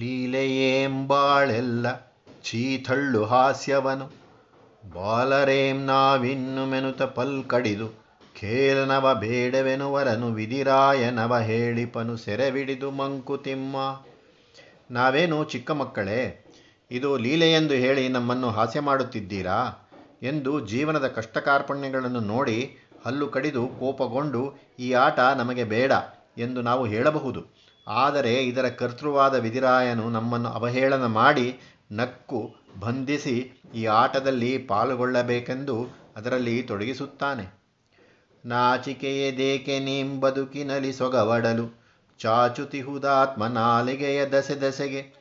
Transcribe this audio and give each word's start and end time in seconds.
ಲೀಲೆಯೇಂಬಾಳೆಲ್ಲ 0.00 1.86
ಚೀಥಳ್ಳು 2.44 3.24
ಹಾಸ್ಯವನು. 3.24 4.06
ಬಾಲರೇಂ 4.94 5.84
ನಾವಿನ್ನು 5.84 6.66
ಮೆನುತ 6.66 7.02
ಪಲ್ಕಡಿದು 7.02 7.88
ಖೇಲನವ 8.36 9.14
ಬೇಡವೆನುವರನು 9.14 10.28
ವಿಧಿರಾಯನವ 10.32 11.38
ಹೇಳಿಪನು 11.38 12.16
ಸೆರೆವಿಡಿದು 12.16 12.90
ಮಂಕುತಿಮ್ಮ 12.90 13.76
ನಾವೇನು 14.90 15.44
ಚಿಕ್ಕ 15.44 15.70
ಮಕ್ಕಳೇ, 15.70 16.22
ಇದು 16.90 17.18
ಲೀಲೆಯೆಂದು 17.18 17.74
ಹೇಳಿ 17.74 18.08
ನಮ್ಮನ್ನು 18.08 18.48
ಹಾಸ್ಯ 18.50 18.80
ಮಾಡುತ್ತಿದ್ದೀರಾ 18.80 19.58
ಎಂದು 20.22 20.66
ಜೀವನದ 20.66 21.06
ಕಷ್ಟಕಾರ್ಪಣ್ಯಗಳನ್ನು 21.08 22.20
ನೋಡಿ 22.20 22.58
ಹಲ್ಲು 23.06 23.28
ಕಡಿದು 23.28 23.66
ಕೋಪಗೊಂಡು 23.80 24.42
ಈ 24.78 24.92
ಆಟ 24.92 25.20
ನಮಗೆ 25.20 25.64
ಬೇಡ 25.64 25.92
ಎಂದು 26.38 26.62
ನಾವು 26.62 26.86
ಹೇಳಬಹುದು. 26.86 27.61
ಆದರೆ 27.86 28.42
ಇದರ 28.42 28.68
ಕರ್ತೃವಾದ 28.68 29.34
ವಿಧಿರಾಯನು 29.34 30.10
ನಮ್ಮನ್ನು 30.10 30.48
ಅವಹೇಳನ 30.48 31.06
ಮಾಡಿ 31.06 31.60
ನಕ್ಕು 31.92 32.54
ಬಂಧಿಸಿ 32.80 33.62
ಈ 33.74 33.84
ಆಟದಲ್ಲಿ 33.84 34.58
ಪಾಲ್ಗೊಳ್ಳಬೇಕೆಂದು 34.58 36.02
ಅದರಲ್ಲಿ 36.16 36.62
ತೊಡಗಿಸುತ್ತಾನೆ. 36.62 37.62
ನಾಚಿಕೆಯದೇಕೆ 38.44 39.78
ನೀಂ 39.78 40.20
ಬದುಕಿನಲಿ 40.20 40.92
ಸೊಗವಡಲು, 40.92 41.80
ಚಾಚುತಿಹುದಾತ್ಮ 42.18 43.46
ನಾಲಿಗೆಯ 43.46 44.26
ದಸೆ 44.26 44.60
ದಸೆಗೆ 44.60 45.12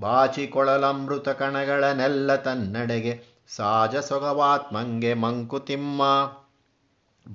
ಬಾಚಿಕೊಳಲಮೃತ 0.00 1.28
ಕಣಗಳನೆಲ್ಲ 1.28 2.34
ತನ್ನಡೆಗೆ, 2.34 3.24
ಸಾಜ 3.48 3.96
ಸೊಗವಾತ್ಮಂಗೆ 3.96 5.14
ಮಂಕುತಿಮ್ಮ. 5.14 6.02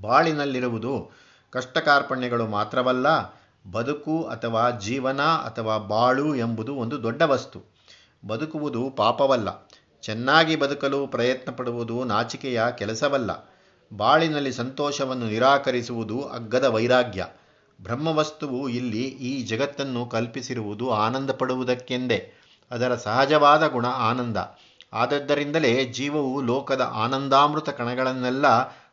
ಬಾಳಿನಲ್ಲಿರುವುದು 0.02 1.12
ಕಷ್ಟಕಾರ್ಪಣ್ಯಗಳು 1.52 2.48
ಮಾತ್ರವಲ್ಲ 2.48 3.35
ಬದುಕು 3.72 4.24
ಅಥವಾ 4.24 4.70
ಜೀವನ 4.70 5.22
ಅಥವಾ 5.22 5.78
ಬಾಳು 5.78 6.36
ಎಂಬುದು 6.36 6.76
ಒಂದು 6.76 7.04
ದೊಡ್ಡ 7.04 7.22
ವಸ್ತು. 7.22 7.62
ಬದುಕುವುದು 8.28 8.90
ಪಾಪವಲ್ಲ. 8.90 9.70
ಚೆನ್ನಾಗಿ 10.02 10.56
ಬದುಕಲು 10.56 11.08
ಪ್ರಯತ್ನ 11.08 11.52
ಪಡುವುದು 11.52 12.04
ನಾಚಿಕೆಯ 12.04 12.64
ಕೆಲಸವಲ್ಲ. 12.78 13.56
ಬಾಳಿನಲ್ಲಿ 13.94 14.54
ಸಂತೋಷವನ್ನು 14.54 15.28
ನಿರಾಕರಿಸುವುದು 15.28 16.22
ಅಗ್ಗದ 16.22 16.64
ವೈರಾಗ್ಯ. 16.64 17.28
ಬ್ರಹ್ಮವಸ್ತುವು 17.82 18.70
ಇಲ್ಲಿ 18.70 19.04
ಈ 19.04 19.46
ಜಗತ್ತನ್ನು 19.46 20.06
ಕಲ್ಪಿಸಿರುವುದು 20.06 20.92
ಆನಂದ 20.92 21.30
ಪಡುವುದಕ್ಕೆಂದೇ 21.30 22.34
ಅದರ 22.72 22.96
ಸಹಜವಾದ 22.96 23.68
ಗುಣ 23.68 23.88
ಆನಂದ. 23.88 24.38
ಆದದ್ದರಿಂದಲೇ 24.94 25.86
ಜೀವವು 25.86 26.42
ಲೋಕದ 26.42 26.92
ಆನಂದಾಮೃತ 26.94 27.70
ಕಣಗಳನ್ನೆಲ್ಲ 27.70 28.46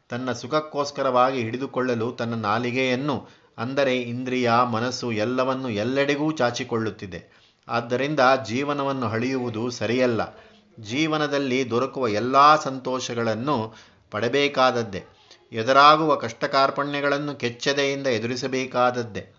ತನ್ನ 0.08 0.32
ಸುಖಕ್ಕೋಸ್ಕರವಾಗಿ 0.32 1.40
ಹಿಡಿದುಕೊಳ್ಳಲು 1.40 2.12
ತನ್ನ 2.12 2.34
ನಾಲಿಗೆಯನ್ನು 2.34 3.41
ಅಂದರೆ 3.58 3.96
ಇಂದ್ರಿಯ, 3.96 4.52
ಮನಸ್ಸು 4.72 5.12
ಎಲ್ಲವನ್ನು 5.12 5.70
ಎಲ್ಲೆಡೆಗೂ 5.70 6.32
ಚಾಚಿಕೊಳ್ಳುತ್ತಿದೆ. 6.32 7.42
ಆದ್ದರಿಂದ 7.68 8.20
ಜೀವನವನ್ನು 8.46 9.08
ಹಳೆಯುವುದು 9.08 9.70
ಸರಿಯಲ್ಲ. 9.70 10.38
ಜೀವನದಲ್ಲಿ 10.80 11.70
ದೊರಕುವ 11.70 12.08
ಎಲ್ಲ 12.08 12.60
ಸಂತೋಷಗಳನ್ನು 12.60 13.74
ಪಡಬೇಕಾದದ್ದೇ. 14.10 15.04
ಎದುರಾಗುವ 15.52 16.14
ಕಷ್ಟಕಾರ್ಪಣ್ಯಗಳನ್ನು 16.14 17.34
ಕೆಚ್ಚದೆಯಿಂದ 17.34 18.06
ಎದುರಿಸಬೇಕಾದದ್ದೇ. 18.06 19.34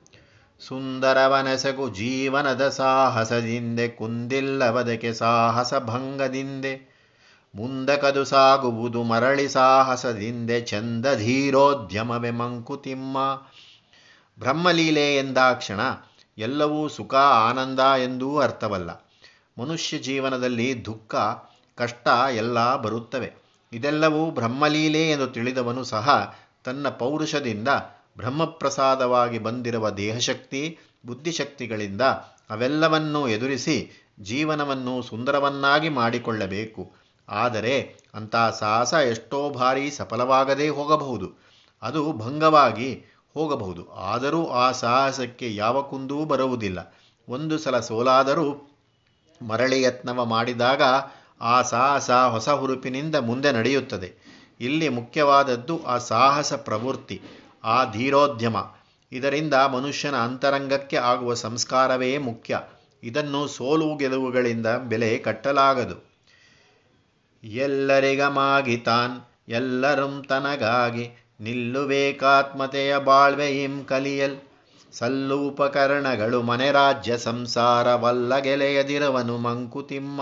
ಸುಂದರವನಸಗು 0.59 1.89
ಜೀವನದ 1.89 2.69
ಸಾಹಸದಿಂದೆ 2.69 3.87
ಕುಂದಿಲ್ಲವದಕ್ಕೆ 3.87 5.13
ಸಾಹಸ 5.13 5.73
ಭಂಗದಿಂದೆ. 5.73 6.93
ಮುಂದಕದು 7.55 8.23
ಸಾಗುವುದು 8.23 9.03
ಮರಳಿ 9.03 9.49
ಸಾಹಸದಿಂದೆ 9.49 10.61
ಚಂದ 10.61 11.05
ಧೀರೋದ್ಯಮವೆ 11.15 12.31
ಮಂಕುತಿಮ್ಮ 12.31 13.17
ಬ್ರಹ್ಮಲೀಲೆ 14.39 15.15
ಎಂದಾಕ್ಷಣ 15.15 15.79
ಎಲ್ಲವೂ 16.37 16.87
ಸುಖ 16.87 17.15
ಆನಂದ 17.15 17.79
ಎಂದೂ 17.79 18.37
ಅರ್ಥವಲ್ಲ. 18.37 19.11
ಮನುಷ್ಯ 19.59 19.97
ಜೀವನದಲ್ಲಿ 19.97 20.85
ದುಃಖ, 20.85 21.15
ಕಷ್ಟ 21.75 22.07
ಎಲ್ಲ 22.35 22.75
ಬರುತ್ತವೆ. 22.75 23.33
ಇದೆಲ್ಲವೂ 23.73 24.31
ಬ್ರಹ್ಮಲೀಲೆ 24.31 25.09
ಎಂದು 25.09 25.27
ತಿಳಿದವನು 25.27 25.83
ಸಹ 25.83 26.35
ತನ್ನ 26.63 26.89
ಪೌರುಷದಿಂದ 26.89 27.67
ಬ್ರಹ್ಮಪ್ರಸಾದವಾಗಿ 28.17 29.39
ಬಂದಿರುವ 29.39 29.89
ದೇಹಶಕ್ತಿ, 29.89 30.79
ಬುದ್ಧಿಶಕ್ತಿಗಳಿಂದ 31.05 32.01
ಅವೆಲ್ಲವನ್ನೂ 32.49 33.27
ಎದುರಿಸಿ 33.27 33.91
ಜೀವನವನ್ನು 34.19 35.01
ಸುಂದರವನ್ನಾಗಿ 35.01 35.89
ಮಾಡಿಕೊಳ್ಳಬೇಕು. 35.89 36.93
ಆದರೆ 37.29 37.95
ಅಂಥ 38.13 38.35
ಸಾಹಸ 38.35 38.93
ಎಷ್ಟೋ 38.93 39.49
ಬಾರಿ 39.49 39.91
ಸಫಲವಾಗದೇ 39.91 40.69
ಹೋಗಬಹುದು. 40.69 41.31
ಅದು 41.81 42.13
ಭಂಗವಾಗಿ 42.13 43.05
ಹೋಗಬಹುದು. 43.33 43.91
ಆದರೂ 43.91 44.47
ಆ 44.47 44.71
ಸಾಹಸಕ್ಕೆ 44.71 45.55
ಯಾವ 45.55 45.81
ಕುಂದೂ 45.81 46.25
ಬರುವುದಿಲ್ಲ. 46.25 46.95
ಒಂದು 47.29 47.57
ಸಲ 47.57 47.79
ಸೋಲಾದರೂ 47.79 48.77
ಮರಳಿ 49.47 49.81
ಯತ್ನವ 49.81 50.25
ಮಾಡಿದಾಗ 50.25 50.81
ಆ 51.41 51.61
ಸಾಹಸ 51.61 52.11
ಹೊಸ 52.11 52.49
ಹುರುಪಿನಿಂದ 52.49 53.15
ಮುಂದೆ 53.15 53.51
ನಡೆಯುತ್ತದೆ. 53.51 54.13
ಇಲ್ಲಿ 54.61 54.89
ಮುಖ್ಯವಾದದ್ದು 54.89 55.85
ಆ 55.85 55.97
ಸಾಹಸ 55.97 56.53
ಪ್ರವೃತ್ತಿ, 56.53 57.21
ಆ 57.63 57.91
ಧೀರೋದ್ಯಮ. 57.91 58.55
ಇದರಿಂದ 59.11 59.53
ಮನುಷ್ಯನ 59.53 60.15
ಅಂತರಂಗಕ್ಕೆ 60.15 60.97
ಆಗುವ 60.97 61.33
ಸಂಸ್ಕಾರವೇ 61.33 62.17
ಮುಖ್ಯ. 62.17 62.59
ಇದನ್ನು 63.03 63.47
ಸೋಲು 63.47 63.95
ಗೆಲುವುಗಳಿಂದ 63.95 64.67
ಬೆಲೆ 64.67 65.17
ಕಟ್ಟಲಾಗದು. 65.17 66.13
ಎಲ್ಲರಿಗಮಾಗಿ 67.43 68.77
ತಾನ್, 68.77 69.21
ಎಲ್ಲರೂ 69.49 70.21
ತನಗಾಗಿ 70.21 71.22
ನಿಲ್ಲುವೇಕಾತ್ಮತೆಯ 71.39 72.97
ಬಾಳ್ವೆಯಿಂ 72.97 73.85
ಕಲಿಯಲ್. 73.85 74.37
ಸಲ್ಲೂಪಕರಣಗಳು 74.93 76.41
ಮನೆ 76.41 76.71
ರಾಜ್ಯ 76.71 77.17
ಸಂಸಾರವಲ್ಲ 77.17 78.37
ಗೆಲೆಯದಿರವನು 78.37 79.37
ಮಂಕುತಿಮ್ಮ. 79.37 80.21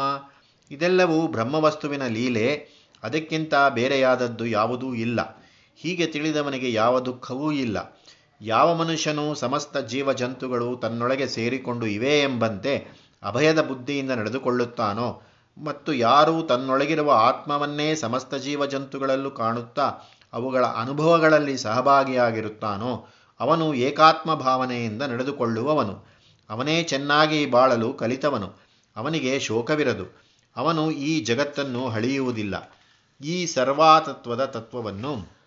ಇದೆಲ್ಲವೂ 0.71 1.27
ಬ್ರಹ್ಮವಸ್ತುವಿನ 1.27 2.07
ಲೀಲೆ, 2.07 2.67
ಅದಕ್ಕಿಂತ 3.03 3.53
ಬೇರೆಯಾದದ್ದು 3.69 4.45
ಯಾವುದೂ 4.45 4.93
ಇಲ್ಲ. 4.93 5.45
ಹೀಗೆ 5.75 6.05
ತಿಳಿದವನಿಗೆ 6.05 6.73
ಯಾವ 6.73 6.99
ದುಃಖವೂ 6.99 7.51
ಇಲ್ಲ. 7.51 7.99
ಯಾವ 8.41 8.73
ಮನುಷ್ಯನೂ 8.73 9.33
ಸಮಸ್ತ 9.33 9.77
ಜೀವ 9.77 10.13
ಜಂತುಗಳು 10.13 10.77
ತನ್ನೊಳಗೆ 10.81 11.27
ಸೇರಿಕೊಂಡು 11.27 11.85
ಇವೆ 11.85 12.19
ಎಂಬಂತೆ 12.19 12.87
ಅಭಯದ 13.23 13.61
ಬುದ್ಧಿಯಿಂದ 13.61 14.11
ನಡೆದುಕೊಳ್ಳುತ್ತಾನೋ? 14.11 15.21
ಮತ್ತು 15.63 15.93
ಯಾರು 15.93 16.41
ತನ್ನೊಳಗಿರುವ 16.41 17.11
ಆತ್ಮವನ್ನೇ 17.13 17.95
ಸಮಸ್ತ 17.95 18.35
ಜೀವ 18.35 18.65
ಜಂತುಗಳಲ್ಲೂ 18.65 19.31
ಕಾಣುತ್ತಾ 19.31 19.91
ಅವುಗಳ 20.33 20.65
ಅನುಭವಗಳಲ್ಲಿ 20.65 21.57
ಸಹಭಾಗಿಯಾಗಿರುತ್ತಾನೋ 21.57 23.07
ಅವನು 23.39 23.73
ಏಕಾತ್ಮ 23.73 24.33
ಭಾವನೆಯಿಂದ 24.33 25.01
ನಡೆದುಕೊಳ್ಳುವವನು. 25.01 26.05
ಅವನೇ 26.49 26.83
ಚೆನ್ನಾಗಿ 26.83 27.45
ಬಾಳಲು 27.45 27.93
ಕಲಿತವನು. 27.93 28.53
ಅವನಿಗೆ 28.95 29.39
ಶೋಕವಿರದು. 29.39 30.21
ಅವನು 30.55 30.91
ಈ 30.91 31.23
ಜಗತ್ತನ್ನು 31.23 31.89
ಹಳಿಯುವುದಿಲ್ಲ 31.89 32.77
ಈ 33.21 33.45
ಸರ್ವಾತತ್ವದ 33.45 34.45
ತತ್ವವನ್ನು 34.45 35.41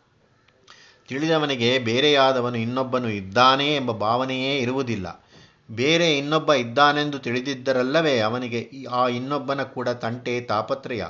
ತಿಳಿದವನಿಗೆ 1.09 1.78
ಬೇರೆಯಾದವನು 1.78 2.56
ಇನ್ನೊಬ್ಬನು 2.56 3.09
ಇದ್ದಾನೆ 3.09 3.77
ಎಂಬ 3.77 3.93
ಭಾವನೆಯೇ 3.93 4.59
ಇರುವುದಿಲ್ಲ. 4.59 5.25
ಬೇರೆ 5.71 6.19
ಇನ್ನೊಬ್ಬ 6.19 6.53
ಇದ್ದಾನೆಂದು 6.53 7.19
ತಿಳಿದಿದ್ದರಲ್ಲವೇ 7.19 8.19
ಅವನಿಗೆ 8.19 8.71
ಆ 8.91 9.09
ಇನ್ನೊಬ್ಬನ 9.09 9.62
ಕೂಡ 9.62 9.89
ತಂಟೆ 9.89 10.41
ತಾಪತ್ರಯ. 10.41 11.05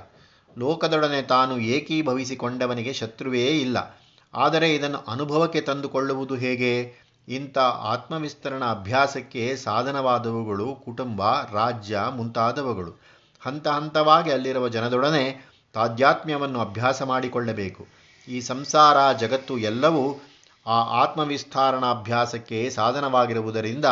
ಲೋಕದೊಡನೆ 0.58 1.22
ತಾನು 1.22 1.58
ಏಕೀಭವಿಸಿಕೊಂಡವನಿಗೆ 1.58 2.92
ಶತ್ರುವೇ 2.92 3.46
ಇಲ್ಲ. 3.46 4.00
ಆದರೆ 4.34 4.74
ಇದನ್ನು 4.74 4.98
ಅನುಭವಕ್ಕೆ 4.98 5.60
ತಂದುಕೊಳ್ಳುವುದು 5.60 6.34
ಹೇಗೆ? 6.34 7.04
ಇಂಥ 7.28 7.58
ಆತ್ಮವಿಸ್ತರಣ 7.58 8.64
ಅಭ್ಯಾಸಕ್ಕೆ 8.64 9.56
ಸಾಧನವಾದವುಗಳು 9.56 10.76
ಕುಟುಂಬ, 10.84 11.22
ರಾಜ್ಯ 11.52 12.00
ಮುಂತಾದವುಗಳು. 12.10 13.00
ಹಂತ 13.40 13.68
ಹಂತವಾಗಿ 13.68 14.32
ಅಲ್ಲಿರುವ 14.32 14.68
ಜನದೊಡನೆ 14.68 15.54
ತಾಧ್ಯಾತ್ಮ್ಯವನ್ನು 15.72 16.60
ಅಭ್ಯಾಸ 16.60 17.02
ಮಾಡಿಕೊಳ್ಳಬೇಕು. 17.02 17.86
ಈ 18.28 18.40
ಸಂಸಾರ 18.40 19.16
ಜಗತ್ತು 19.16 19.58
ಎಲ್ಲವೂ 19.58 20.20
ಆ 20.66 21.02
ಆತ್ಮವಿಸ್ತಾರಣಾಭ್ಯಾಸಕ್ಕೆ 21.02 22.70
ಸಾಧನವಾಗಿರುವುದರಿಂದ 22.70 23.84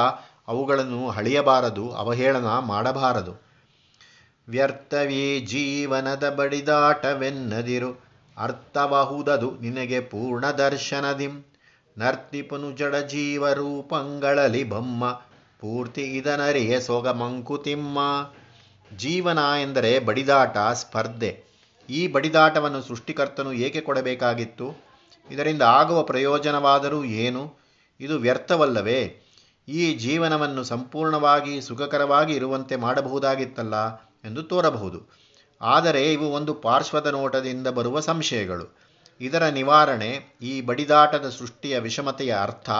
ಅವುಗಳನ್ನು 0.48 1.10
ಹಳಿಯಬಾರದು 1.10 1.92
ಅವಹೇಳನ 1.92 2.58
ಮಾಡಬಾರದು. 2.58 3.41
ವ್ಯರ್ಥವೇ 4.48 5.40
ಜೀವನದ 5.40 6.30
ಬಡಿದಾಟವೆನ್ನದಿರು. 6.30 8.04
ಅರ್ಥಬಹುದದು 8.38 9.58
ನಿನಗೆ 9.60 10.00
ಪೂರ್ಣ 10.00 10.50
ದರ್ಶನದಿಂ. 10.50 11.44
ನರ್ತಿಪನು 11.98 12.72
ಜಡ 12.72 12.96
ಜೀವರೂಪಂಗಳಲಿ 12.96 14.64
ಬಮ್ಮ. 14.64 15.12
ಪೂರ್ತಿ 15.60 16.02
ಇದನರಿಯ 16.02 16.80
ಸೊಗ 16.80 17.08
ಮಂಕುತಿಮ್ಮ 17.08 17.98
ಜೀವನ 18.96 19.38
ಎಂದರೆ 19.62 19.98
ಬಡಿದಾಟ, 19.98 20.58
ಸ್ಪರ್ಧೆ. 20.72 21.44
ಈ 21.90 22.08
ಬಡಿದಾಟವನ್ನು 22.08 22.82
ಸೃಷ್ಟಿಕರ್ತನು 22.82 23.52
ಏಕೆ 23.52 23.80
ಕೊಡಬೇಕಾಗಿತ್ತು? 23.80 24.84
ಇದರಿಂದ 25.30 25.62
ಆಗುವ 25.62 26.02
ಪ್ರಯೋಜನವಾದರೂ 26.02 27.04
ಏನು? 27.04 27.54
ಇದು 28.00 28.18
ವ್ಯರ್ಥವಲ್ಲವೇ? 28.18 29.20
ಈ 29.68 29.94
ಜೀವನವನ್ನು 29.94 30.64
ಸಂಪೂರ್ಣವಾಗಿ 30.64 31.60
ಸುಖಕರವಾಗಿ 31.60 32.32
ಇರುವಂತೆ 32.32 32.76
ಮಾಡಬಹುದಾಗಿತ್ತಲ್ಲ. 32.76 33.74
ಎಂದು 34.24 34.42
ತೋರಬಹುದು. 34.42 35.22
ಆದರೆ 35.60 36.12
ಇವು 36.12 36.26
ಒಂದು 36.26 36.54
ಪಾರ್ಶ್ವದ 36.54 37.06
ನೋಟದಿಂದ 37.06 37.66
ಬರುವ 37.66 38.00
ಸಂಶಯಗಳು. 38.00 38.78
ಇದರ 39.20 39.46
ನಿವಾರಣೆ 39.46 40.38
ಈ 40.42 40.60
ಬಡಿದಾಟದ 40.60 41.30
ಸೃಷ್ಟಿಯ 41.30 41.78
ವಿಷಮತೆಯ 41.78 42.36
ಅರ್ಥ. 42.42 42.70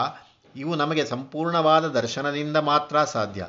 ಇವು 0.55 0.75
ನಮಗೆ 0.75 1.05
ಸಂಪೂರ್ಣವಾದ 1.05 1.87
ದರ್ಶನದಿಂದ 1.87 2.57
ಮಾತ್ರ 2.57 3.03
ಸಾಧ್ಯ. 3.03 3.47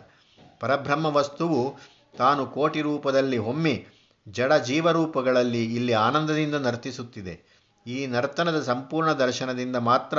ಪರಬ್ರಹ್ಮ 0.60 1.06
ವಸ್ತುವು 1.06 1.76
ತಾನು 2.18 2.46
ಕೋಟಿ 2.46 2.80
ರೂಪದಲ್ಲಿ 2.80 3.38
ಹೊಮ್ಮಿ 3.38 3.86
ಜಡ 4.28 4.52
ಜೀವರೂಪಗಳಲ್ಲಿ 4.52 5.74
ಇಲ್ಲಿ 5.74 5.92
ಆನಂದದಿಂದ 5.92 6.54
ನರ್ತಿಸುತ್ತಿದೆ. 6.54 7.64
ಈ 7.86 8.06
ನರ್ತನದ 8.06 8.62
ಸಂಪೂರ್ಣ 8.62 9.12
ದರ್ಶನದಿಂದ 9.12 9.76
ಮಾತ್ರ 9.76 10.18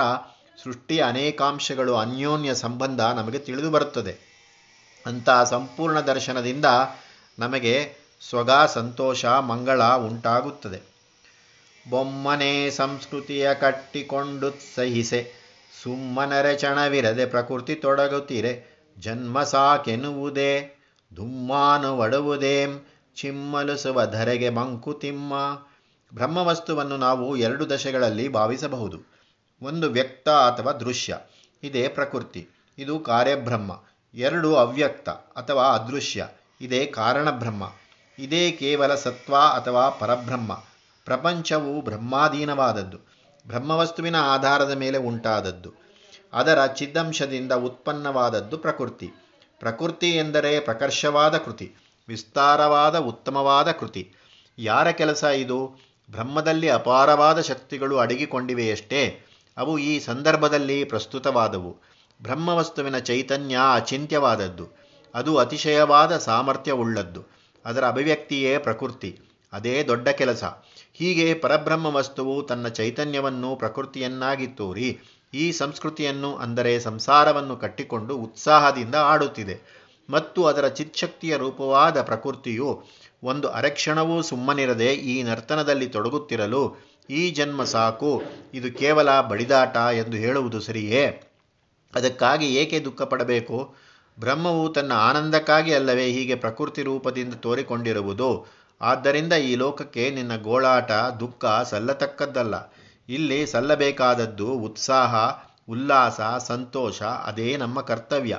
ಸೃಷ್ಟಿಯ 0.63 1.01
ಅನೇಕಾಂಶಗಳು 1.01 1.95
ಅನ್ಯೋನ್ಯ 1.95 2.55
ಸಂಬಂಧ 2.55 3.01
ನಮಗೆ 3.01 3.39
ತಿಳಿದು 3.39 3.71
ಬರುತ್ತದೆ. 3.71 4.35
ಅಂತಹ 5.05 5.43
ಸಂಪೂರ್ಣ 5.43 5.99
ದರ್ಶನದಿಂದ 5.99 6.65
ನಮಗೆ 7.39 7.93
ಸ್ವಗ 8.29 8.51
ಸಂತೋಷ, 8.51 9.25
ಮಂಗಳ 9.25 9.83
ಉಂಟಾಗುತ್ತದೆ. 9.83 10.81
ಬೊಮ್ಮನೆ 11.89 12.69
ಸಂಸ್ಕೃತಿಯ 12.69 13.53
ಕಟ್ಟಿಕೊಂಡು 13.53 14.75
ಸಹಿಸೆ. 14.75 15.31
ಸುಮ್ಮನರೆ 15.83 16.57
ಚಣವಿರದೆ 16.57 17.25
ಪ್ರಕೃತಿ 17.25 17.75
ತೊಡಗುತ್ತೀರೆ. 17.75 18.75
ಜನ್ಮ 18.99 19.43
ಸಾಕೆನ್ನುವುದೇ, 19.43 20.79
ದುಮ್ಮಾನು 21.15 21.97
ಒಡುವುದೇಂ. 21.97 22.85
ಚಿಮ್ಮಲುಸುವ 23.15 24.05
ಧರೆಗೆ 24.05 24.49
ಮಂಕುತಿಮ್ಮ 24.49 25.33
ಬ್ರಹ್ಮವಸ್ತುವನ್ನು 26.13 26.97
ನಾವು 26.97 27.35
ಎರಡು 27.37 27.69
ದಶೆಗಳಲ್ಲಿ 27.69 28.27
ಭಾವಿಸಬಹುದು. 28.27 28.97
ಒಂದು 29.61 29.89
ವ್ಯಕ್ತ 29.89 30.29
ಅಥವಾ 30.29 30.71
ದೃಶ್ಯ. 30.71 31.17
ಇದೇ 31.63 31.87
ಪ್ರಕೃತಿ. 31.87 32.49
ಇದು 32.77 32.99
ಕಾರ್ಯಬ್ರಹ್ಮ. 32.99 33.83
ಎರಡು 34.13 34.55
ಅವ್ಯಕ್ತ 34.55 35.09
ಅಥವಾ 35.09 35.63
ಅದೃಶ್ಯ. 35.63 36.27
ಇದೇ 36.61 36.85
ಕಾರಣಬ್ರಹ್ಮ 36.85 37.71
ಇದೇ 38.19 38.51
ಕೇವಲ 38.51 38.95
ಸತ್ವ 38.95 39.35
ಅಥವಾ 39.35 39.89
ಪರಬ್ರಹ್ಮ. 39.89 40.53
ಪ್ರಪಂಚವು 41.05 41.81
ಬ್ರಹ್ಮಾಧೀನವಾದದ್ದು. 41.81 42.97
ಬ್ರಹ್ಮವಸ್ತುವಿನ 43.47 44.21
ಆಧಾರದ 44.21 44.71
ಮೇಲೆ 44.71 44.97
ಉಂಟಾದದ್ದು. 44.97 45.73
ಅದರ 46.33 46.65
ಚಿದ್ದಂಶದಿಂದ 46.65 47.51
ಉತ್ಪನ್ನವಾದದ್ದು 47.51 48.57
ಪ್ರಕೃತಿ. 48.57 49.11
ಪ್ರಕೃತಿ 49.59 50.11
ಎಂದರೆ 50.11 50.59
ಪ್ರಕರ್ಷವಾದ 50.59 51.37
ಕೃತಿ, 51.37 51.75
ವಿಸ್ತಾರವಾದ 52.07 52.99
ಉತ್ತಮವಾದ 52.99 53.71
ಕೃತಿ. 53.71 54.13
ಯಾರ 54.57 54.91
ಕೆಲಸ 54.91 55.23
ಇದು? 55.23 55.79
ಬ್ರಹ್ಮದಲ್ಲಿ 56.11 56.69
ಅಪಾರವಾದ 56.69 57.41
ಶಕ್ತಿಗಳು 57.41 57.97
ಅಡಗಿಕೊಂಡಿವೆಯಷ್ಟೇ. 57.97 59.25
ಅವು 59.57 59.77
ಈ 59.77 59.99
ಸಂದರ್ಭದಲ್ಲಿ 59.99 60.83
ಪ್ರಸ್ತುತವಾದವು. 60.83 61.77
ಬ್ರಹ್ಮವಸ್ತುವಿನ 62.21 62.97
ಚೈತನ್ಯ 62.97 63.57
ಅಚಿಂತ್ಯವಾದದ್ದು. 63.73 64.84
ಅದು 65.15 65.37
ಅತಿಶಯವಾದ 65.37 66.17
ಸಾಮರ್ಥ್ಯವುಳ್ಳದ್ದು. 66.17 67.21
ಅದರ 67.65 67.87
ಅಭಿವ್ಯಕ್ತಿಯೇ 67.87 68.57
ಪ್ರಕೃತಿ. 68.57 69.19
ಅದೇ 69.53 69.83
ದೊಡ್ಡ 69.83 70.09
ಕೆಲಸ. 70.09 70.43
ಹೀಗೆ 70.93 71.33
ಪರಬ್ರಹ್ಮ 71.33 71.85
ವಸ್ತುವು 71.85 72.43
ತನ್ನ 72.43 72.67
ಚೈತನ್ಯವನ್ನು 72.67 73.55
ಪ್ರಕೃತಿಯನ್ನಾಗಿ 73.55 74.47
ತೋರಿ 74.47 74.99
ಈ 75.33 75.51
ಸಂಸ್ಕೃತಿಯನ್ನು 75.51 76.35
ಅಂದರೆ 76.35 76.79
ಸಂಸಾರವನ್ನು 76.79 77.57
ಕಟ್ಟಿಕೊಂಡು 77.57 78.17
ಉತ್ಸಾಹದಿಂದ 78.17 78.95
ಆಡುತ್ತಿದೆ. 78.95 79.85
ಮತ್ತು 80.09 80.45
ಅದರ 80.45 80.67
ಚಿತ್ಶಕ್ತಿಯ 80.67 81.37
ರೂಪವಾದ 81.37 82.01
ಪ್ರಕೃತಿಯು 82.01 82.83
ಒಂದು 83.23 83.47
ಅರೆಕ್ಷಣವೂ 83.47 84.21
ಸುಮ್ಮನಿರದೆ 84.21 84.93
ಈ 84.93 85.23
ನರ್ತನದಲ್ಲಿ 85.23 85.87
ತೊಡಗುತ್ತಿರಲು, 85.87 86.63
ಈ 87.09 87.31
ಜನ್ಮ 87.31 87.63
ಸಾಕು, 87.63 88.23
ಇದು 88.53 88.77
ಕೇವಲ 88.77 89.21
ಬಡಿದಾಟ 89.21 89.77
ಎಂದು 89.77 90.17
ಹೇಳುವುದು 90.17 90.59
ಸರಿಯೇ? 90.61 91.31
ಅದಕ್ಕಾಗಿ 91.95 92.55
ಏಕೆ 92.55 92.79
ದುಃಖ 92.79 93.01
ಪಡಬೇಕು 93.01 93.75
ಬ್ರಹ್ಮವು 94.19 94.69
ತನ್ನ 94.69 94.93
ಆನಂದಕ್ಕಾಗಿ 94.93 95.73
ಅಲ್ಲವೇ 95.73 96.05
ಹೀಗೆ 96.11 96.35
ಪ್ರಕೃತಿ 96.35 96.83
ರೂಪದಿಂದ 96.83 97.33
ತೋರಿಕೊಂಡಿರುವುದು. 97.33 98.45
ಆದ್ದರಿಂದ 98.81 99.33
ಈ 99.33 99.55
ಲೋಕಕ್ಕೆ 99.55 100.09
ನಿನ್ನ 100.09 100.35
ಗೋಳಾಟ, 100.35 100.91
ದುಃಖ 100.91 101.45
ಸಲ್ಲತಕ್ಕದ್ದಲ್ಲ. 101.69 102.73
ಇಲ್ಲಿ 103.09 103.45
ಸಲ್ಲಬೇಕಾದದ್ದು 103.45 104.53
ಉತ್ಸಾಹ, 104.53 105.15
ಉಲ್ಲಾಸ, 105.69 106.21
ಸಂತೋಷ, 106.43 107.01
ಅದೇ 107.01 107.57
ನಮ್ಮ 107.57 107.81
ಕರ್ತವ್ಯ. 107.81 108.37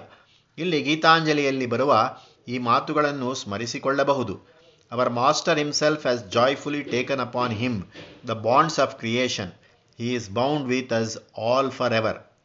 ಇಲ್ಲಿ 0.59 0.83
ಗೀತಾಂಜಲಿಯಲ್ಲಿ 0.83 1.67
ಬರುವ 1.67 2.17
ಈ 2.49 2.59
ಮಾತುಗಳನ್ನು 2.59 3.35
ಸ್ಮರಿಸಿಕೊಳ್ಳಬಹುದು. 3.35 4.57
Our 4.93 5.11
master 5.11 5.59
himself 5.59 6.03
has 6.03 6.33
joyfully 6.33 6.83
taken 6.83 7.21
upon 7.21 7.53
him 7.53 7.83
the 8.29 8.31
bonds 8.31 8.81
of 8.81 8.97
creation 8.97 9.53
he 9.99 10.15
is 10.15 10.31
bound 10.31 10.69
with 10.69 10.93
us 10.93 11.19
all 11.41 11.71
for 11.71 11.93
ever 11.93 12.36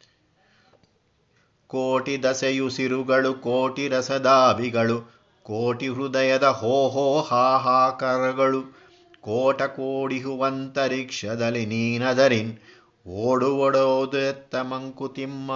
ಕೋಟಿ 1.71 2.23
ದಸೆಯುಸಿರುಗಳು 2.23 3.33
ಕೋಟಿ 3.33 3.87
ರಸದಾಭಿಗಳು, 3.87 5.13
ಕೋಟಿ 5.45 5.87
ಹೃದಯದ 5.87 6.43
ಹೋ 6.43 6.89
ಹೋ 6.89 7.21
ಹಾಹಾಕರಗಳು 7.21 8.81
ಕೋಟ 9.21 9.61
ಕೋಡಿಹುವಂತರಿಕ್ಷದಲ್ಲಿ 9.61 11.65
ನೀನದರಿನ್, 11.65 12.57
ಓಡು 13.05 14.19
ಎತ್ತ 14.19 14.55
ಮಂಕುತಿಮ್ಮ 14.55 15.51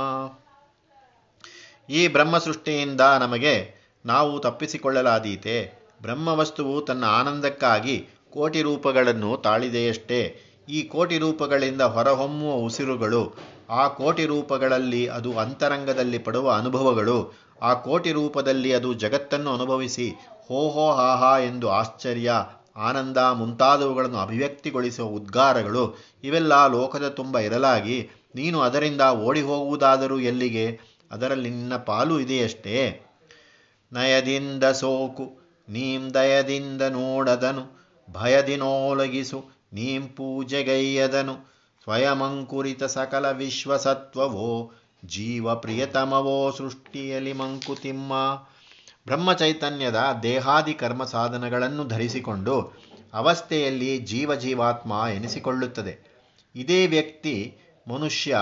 ಈ 1.90 2.08
ಬ್ರಹ್ಮ 2.08 2.38
ಸೃಷ್ಟಿಯಿಂದ 2.38 3.02
ನಮಗೆ 3.20 3.74
ನಾವು 4.06 4.40
ತಪ್ಪಿಸಿಕೊಳ್ಳಲಾದೀತೆ. 4.40 5.86
ಬ್ರಹ್ಮವಸ್ತುವು 6.02 6.82
ತನ್ನ 6.82 7.04
ಆನಂದಕ್ಕಾಗಿ 7.20 8.08
ಕೋಟಿ 8.30 8.62
ರೂಪಗಳನ್ನು 8.62 9.38
ತಾಳಿದೆಯಷ್ಟೇ. 9.38 10.40
ಈ 10.70 10.84
ಕೋಟಿ 10.84 11.18
ರೂಪಗಳಿಂದ 11.18 11.82
ಹೊರಹೊಮ್ಮುವ 11.82 12.66
ಉಸಿರುಗಳು 12.66 13.55
ಆ 13.70 13.88
ಕೋಟಿ 13.88 14.26
ರೂಪಗಳಲ್ಲಿ 14.26 15.08
ಅದು 15.08 15.38
ಅಂತರಂಗದಲ್ಲಿ 15.38 16.18
ಪಡುವ 16.18 16.52
ಅನುಭವಗಳು, 16.52 17.34
ಆ 17.62 17.74
ಕೋಟಿ 17.74 18.12
ರೂಪದಲ್ಲಿ 18.12 18.74
ಅದು 18.74 18.94
ಜಗತ್ತನ್ನು 18.94 19.54
ಅನುಭವಿಸಿ 19.54 20.10
ಹೋ 20.48 20.70
ಹೋ 20.70 20.94
ಹಾ 20.94 21.16
ಹಾ 21.16 21.40
ಎಂದು 21.40 21.70
ಆಶ್ಚರ್ಯ, 21.70 22.32
ಆನಂದ 22.76 23.18
ಮುಂತಾದವುಗಳನ್ನು 23.18 24.18
ಅಭಿವ್ಯಕ್ತಿಗೊಳಿಸುವ 24.18 25.06
ಉದ್ಗಾರಗಳು, 25.06 25.98
ಇವೆಲ್ಲ 26.24 26.68
ಲೋಕದ 26.68 27.08
ತುಂಬ 27.08 27.38
ಇರಲಾಗಿ 27.38 28.10
ನೀನು 28.36 28.62
ಅದರಿಂದ 28.62 29.02
ಓಡಿ 29.02 29.42
ಹೋಗುವುದಾದರೂ 29.42 30.20
ಎಲ್ಲಿಗೆ? 30.20 30.80
ಅದರಲ್ಲಿ 31.12 31.50
ನಿನ್ನ 31.50 31.76
ಪಾಲು 31.76 32.20
ಇದೆಯಷ್ಟೇ? 32.20 33.02
ನಯದಿಂದ 33.94 34.64
ಸೋಕು, 34.64 35.46
ನೀಂ 35.70 36.14
ದಯದಿಂದ 36.14 36.82
ನೋಡದನು, 36.82 37.86
ಭಯದಿನೋಲಗಿಸು, 38.12 39.46
ನೀಂ 39.74 40.08
ಪೂಜೆಗೈಯದನು 40.08 41.55
ಸ್ವಯಮಂಕುರಿತ 41.86 42.84
ಸಕಲ 42.84 43.32
ವಿಶ್ವಸತ್ವವೋ 43.32 44.74
ಜೀವ 45.06 45.56
ಪ್ರಿಯತಮವೋ 45.56 46.52
ಸೃಷ್ಟಿಯಲ್ಲಿ 46.52 47.34
ಮಂಕುತಿಮ್ಮ. 47.34 48.14
ಬ್ರಹ್ಮಚೈತನ್ಯದ 49.06 50.00
ದೇಹಾದಿ 50.24 50.74
ಕರ್ಮ 50.74 51.04
ಸಾಧನಗಳನ್ನು 51.04 51.88
ಧರಿಸಿಕೊಂಡು 51.88 52.56
ಅವಸ್ಥೆಯಲ್ಲಿ 53.14 53.98
ಜೀವ 53.98 54.36
ಜೀವಾತ್ಮ 54.36 55.04
ಎನಿಸಿಕೊಳ್ಳುತ್ತದೆ. 55.14 55.94
ಇದೇ 56.56 56.88
ವ್ಯಕ್ತಿ, 56.88 57.58
ಮನುಷ್ಯ, 57.88 58.38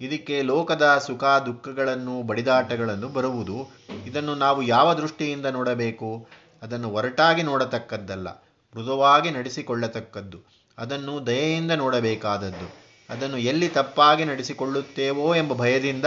ಇದಕ್ಕೆ 0.00 0.42
ಲೋಕದ 0.42 1.02
ಸುಖ 1.06 1.24
ದುಃಖಗಳನ್ನು 1.24 2.22
ಬಡಿದಾಟಗಳನ್ನು 2.22 3.08
ಬರುವುದು. 3.08 3.58
ಇದನ್ನು 4.06 4.34
ನಾವು 4.34 4.62
ಯಾವ 4.62 4.94
ದೃಷ್ಟಿಯಿಂದ 4.94 5.46
ನೋಡಬೇಕು? 5.46 6.28
ಅದನ್ನು 6.62 6.88
ಒರಟಾಗಿ 6.88 7.42
ನೋಡತಕ್ಕದ್ದಲ್ಲ, 7.42 8.28
ಮೃದುವಾಗಿ 8.74 9.30
ನಡೆಸಿಕೊಳ್ಳತಕ್ಕದ್ದು. 9.30 10.40
ಅದನ್ನು 10.78 11.26
ದಯೆಯಿಂದ 11.26 11.70
ನೋಡಬೇಕಾದದ್ದು. 11.70 12.85
ಅದನ್ನು 13.10 13.38
ಎಲ್ಲಿ 13.38 13.68
ತಪ್ಪಾಗಿ 13.68 14.24
ನಡೆಸಿಕೊಳ್ಳುತ್ತೇವೋ 14.24 15.34
ಎಂಬ 15.34 15.52
ಭಯದಿಂದ 15.52 16.04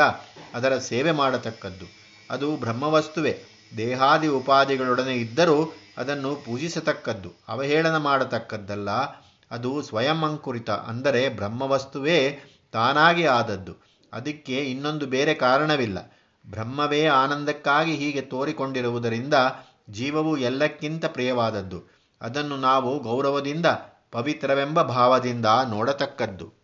ಅದರ 0.54 0.78
ಸೇವೆ 0.78 1.12
ಮಾಡತಕ್ಕದ್ದು. 1.12 1.86
ಅದು 2.30 2.58
ಬ್ರಹ್ಮವಸ್ತುವೆ. 2.58 3.40
ದೇಹಾದಿ 3.78 4.28
ಉಪಾಧಿಗಳೊಡನೆ 4.28 5.14
ಇದ್ದರೂ 5.14 5.74
ಅದನ್ನು 5.98 6.36
ಪೂಜಿಸತಕ್ಕದ್ದು. 6.36 7.34
ಅವಹೇಳನ 7.48 7.98
ಮಾಡತಕ್ಕದ್ದಲ್ಲ. 7.98 8.90
ಅದು 9.52 9.82
ಸ್ವಯಂ 9.82 10.24
ಅಂಕುರಿತ, 10.24 10.70
ಅಂದರೆ 10.70 11.30
ಬ್ರಹ್ಮವಸ್ತುವೇ 11.30 12.40
ತಾನಾಗಿ 12.72 13.26
ಆದದ್ದು. 13.26 13.76
ಅದಕ್ಕೆ 14.14 14.58
ಇನ್ನೊಂದು 14.58 15.06
ಬೇರೆ 15.06 15.34
ಕಾರಣವಿಲ್ಲ. 15.34 16.18
ಬ್ರಹ್ಮವೇ 16.52 17.06
ಆನಂದಕ್ಕಾಗಿ 17.06 17.96
ಹೀಗೆ 17.96 18.22
ತೋರಿಕೊಂಡಿರುವುದರಿಂದ 18.22 19.34
ಜೀವವು 19.90 20.38
ಎಲ್ಲಕ್ಕಿಂತ 20.38 21.06
ಪ್ರಿಯವಾದದ್ದು. 21.06 21.84
ಅದನ್ನು 22.22 22.58
ನಾವು 22.58 23.00
ಗೌರವದಿಂದ, 23.00 23.66
ಪವಿತ್ರವೆಂಬ 24.12 24.82
ಭಾವದಿಂದ 24.82 25.46
ನೋಡತಕ್ಕದ್ದು. 25.70 26.59